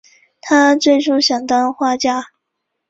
[0.41, 2.29] 他最初想当画家。